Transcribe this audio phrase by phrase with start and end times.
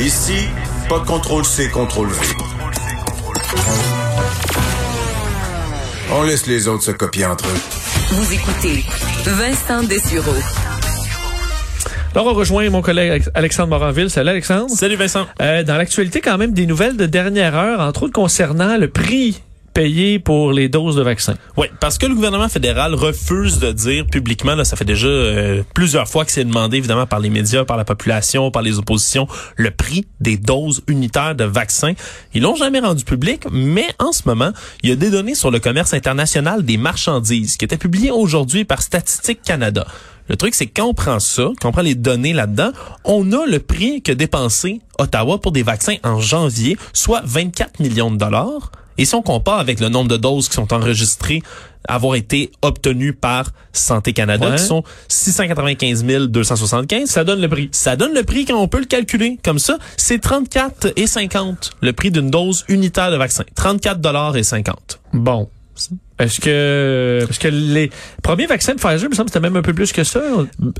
[0.00, 0.48] Ici,
[0.88, 2.26] pas de contrôle C, contrôle V.
[6.12, 7.60] On laisse les autres se copier entre eux.
[8.12, 8.84] Vous écoutez
[9.24, 10.36] Vincent Dessureau.
[12.14, 14.08] Alors, on rejoint mon collègue Alexandre Moranville.
[14.08, 14.70] Salut, Alexandre.
[14.70, 15.26] Salut, Vincent.
[15.42, 19.42] Euh, dans l'actualité, quand même, des nouvelles de dernière heure, entre autres concernant le prix
[20.24, 21.36] pour les doses de vaccins.
[21.56, 25.62] Oui, parce que le gouvernement fédéral refuse de dire publiquement, là, ça fait déjà euh,
[25.72, 29.28] plusieurs fois que c'est demandé évidemment par les médias, par la population, par les oppositions,
[29.56, 31.92] le prix des doses unitaires de vaccins.
[32.34, 34.50] Ils l'ont jamais rendu public, mais en ce moment,
[34.82, 38.64] il y a des données sur le commerce international des marchandises qui étaient publiées aujourd'hui
[38.64, 39.86] par Statistique Canada.
[40.28, 42.72] Le truc, c'est que quand on prend ça, quand on prend les données là-dedans,
[43.04, 48.10] on a le prix que dépensé Ottawa pour des vaccins en janvier, soit 24 millions
[48.10, 48.72] de dollars.
[48.98, 51.42] Et si on compare avec le nombre de doses qui sont enregistrées
[51.88, 54.56] avoir été obtenues par Santé Canada, Ouais.
[54.56, 57.68] qui sont 695 275, Ça donne le prix.
[57.72, 59.78] ça donne le prix quand on peut le calculer comme ça.
[59.96, 63.44] C'est 34 et 50 le prix d'une dose unitaire de vaccin.
[63.54, 65.00] 34 dollars et 50.
[65.14, 65.48] Bon.
[66.18, 67.90] Est-ce que, parce que les
[68.22, 70.20] premiers vaccins de Pfizer, il me semble que c'était même un peu plus que ça.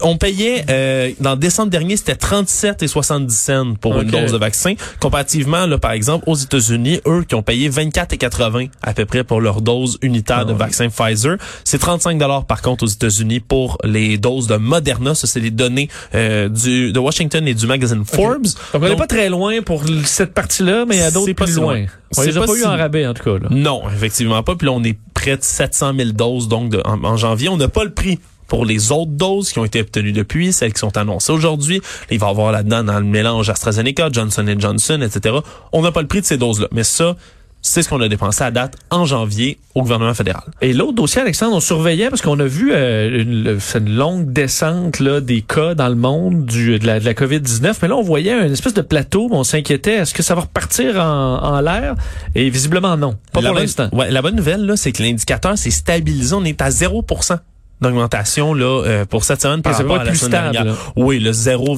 [0.02, 4.38] On payait, euh, dans décembre dernier, c'était 37 et 70 cents pour une dose de
[4.38, 4.74] vaccin.
[5.00, 9.04] Comparativement, là, par exemple, aux États-Unis, eux qui ont payé 24 et 80 à peu
[9.04, 10.58] près pour leur dose unitaire de Ah ouais.
[10.58, 11.36] vaccin Pfizer.
[11.64, 15.14] C'est 35 dollars par contre aux États-Unis pour les doses de Moderna.
[15.14, 18.42] Ça, c'est les données euh, du de Washington et du magazine Forbes.
[18.72, 21.54] Donc, on n'est pas très loin pour cette partie-là, mais il y a d'autres plus
[21.56, 21.74] loin.
[21.78, 21.86] loin.
[22.16, 23.38] On les a pas pas eu en rabais, en tout cas.
[23.38, 23.48] Là.
[23.50, 24.56] Non, effectivement pas.
[24.56, 27.48] Puis là, on est près de 700 000 doses donc en janvier.
[27.48, 30.72] On n'a pas le prix pour les autres doses qui ont été obtenues depuis, celles
[30.72, 31.80] qui sont annoncées aujourd'hui.
[32.10, 35.36] Il va y avoir là-dedans dans le mélange AstraZeneca, Johnson Johnson, etc.
[35.72, 36.68] On n'a pas le prix de ces doses-là.
[36.72, 37.14] Mais ça,
[37.62, 40.44] c'est ce qu'on a dépensé à date en janvier au gouvernement fédéral.
[40.60, 45.20] Et l'autre dossier, Alexandre, on surveillait parce qu'on a vu euh, une, longue descente là,
[45.20, 47.74] des cas dans le monde du, de la, de la COVID-19.
[47.82, 49.28] Mais là, on voyait une espèce de plateau.
[49.30, 49.94] On s'inquiétait.
[49.94, 51.94] Est-ce que ça va repartir en, en l'air?
[52.34, 53.16] Et visiblement, non.
[53.32, 53.88] Pas la pour l'instant.
[53.92, 56.34] Ouais, la bonne nouvelle, là, c'est que l'indicateur s'est stabilisé.
[56.34, 57.04] On est à 0
[57.80, 60.72] d'augmentation là euh, pour cette semaine par rapport à la plus semaine stable, dernière.
[60.74, 60.78] là.
[60.96, 61.76] Oui, le 0,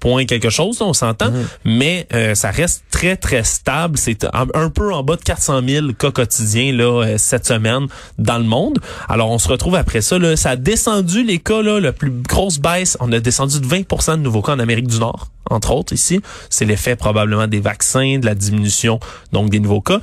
[0.00, 1.46] point quelque chose, on s'entend, Mhm.
[1.64, 3.98] mais euh, ça reste très très stable.
[3.98, 7.86] C'est un, un peu en bas de 400 000 cas quotidiens là euh, cette semaine
[8.16, 8.78] dans le monde.
[9.08, 10.16] Alors on se retrouve après ça.
[10.18, 12.96] Là, ça a descendu les cas là, la plus grosse baisse.
[13.00, 16.20] On a descendu de 20% de nouveaux cas en Amérique du Nord, entre autres ici.
[16.48, 19.00] C'est l'effet probablement des vaccins, de la diminution
[19.32, 20.00] donc des nouveaux cas.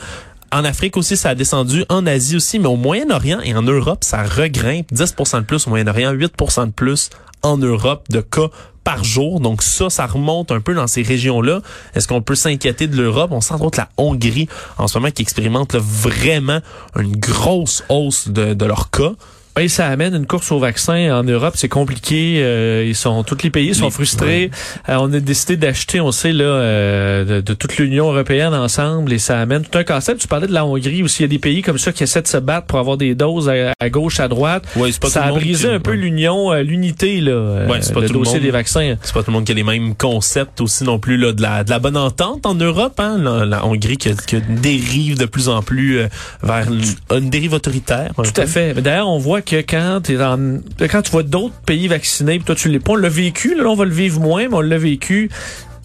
[0.52, 1.84] En Afrique aussi, ça a descendu.
[1.90, 4.92] En Asie aussi, mais au Moyen-Orient et en Europe, ça regrimpe.
[4.92, 7.10] 10% de plus au Moyen-Orient, 8% de plus
[7.42, 8.50] en Europe de cas
[8.84, 9.42] par jour.
[9.42, 11.62] Donc ça, ça remonte un peu dans ces régions-là.
[11.96, 13.32] Est-ce qu'on peut s'inquiéter de l'Europe?
[13.34, 14.48] On sent entre autres la Hongrie
[14.78, 16.60] en ce moment qui expérimente vraiment
[16.98, 19.12] une grosse hausse de, de leurs cas.
[19.58, 22.40] Et ça amène une course au vaccin en Europe, c'est compliqué.
[22.44, 24.52] euh, ils sont tous les pays sont frustrés.
[24.90, 29.14] Euh, on a décidé d'acheter, on sait là, euh, de, de toute l'Union européenne ensemble,
[29.14, 30.20] et ça amène tout un concept.
[30.20, 32.22] Tu parlais de la Hongrie aussi, il y a des pays comme ça qui essaient
[32.22, 34.66] de se battre pour avoir des doses à, à gauche, à droite.
[34.76, 37.22] Ouais, c'est pas ça tout a le monde brisé qui- un peu l'union, euh, l'unité
[37.22, 38.44] là, euh, Ouais, c'est pas le tout le dossier monde.
[38.44, 38.96] des vaccins.
[39.04, 41.42] C'est pas tout le monde qui a les mêmes concepts aussi non plus là, de,
[41.42, 43.00] la, de la bonne entente en Europe.
[43.00, 43.20] Hein?
[43.20, 46.02] La, la Hongrie qui, qui dérive de plus en plus
[46.44, 46.82] vers une,
[47.18, 48.12] une dérive autoritaire.
[48.18, 48.74] Tout à fait.
[48.82, 52.56] D'ailleurs, on voit que quand t'es dans, quand tu vois d'autres pays vaccinés, puis toi
[52.56, 53.56] tu l'es pas, on l'a vécu.
[53.56, 55.30] Là, on va le vivre moins, mais on l'a vécu.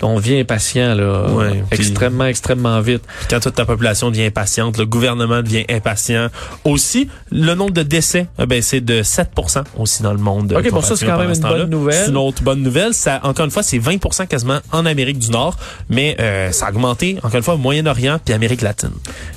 [0.03, 3.03] On vient impatient là, Ouais, extrêmement, extrêmement vite.
[3.29, 6.29] Quand toute ta population devient impatiente, le gouvernement devient impatient.
[6.65, 10.55] Aussi, le nombre de décès a baissé de 7% aussi dans le monde.
[10.59, 11.95] OK, pour ça, c'est quand même une bonne nouvelle.
[12.05, 12.95] C'est une autre bonne nouvelle.
[12.95, 15.57] Ça, encore une fois, c'est 20% quasiment en Amérique du Nord,
[15.89, 18.91] mais euh, ça a augmenté, encore une fois, au Moyen-Orient puis Amérique latine.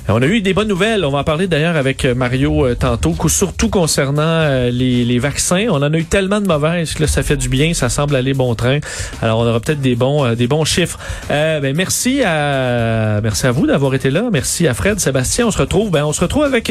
[0.08, 1.04] On a eu des bonnes nouvelles.
[1.04, 5.18] On va en parler d'ailleurs avec euh, Mario euh, tantôt, surtout concernant euh, les, les
[5.18, 5.66] vaccins.
[5.70, 8.16] On en a eu tellement de mauvaises que là, ça fait du bien, ça semble
[8.16, 8.78] aller bon train.
[9.22, 10.98] Alors, on aura peut-être des bons, euh, des bons chiffres.
[11.30, 13.20] Euh, ben, merci à,
[13.52, 14.28] vous d'avoir été là.
[14.32, 15.48] Merci à Fred, Sébastien.
[15.48, 16.70] On se retrouve, ben, on se retrouve avec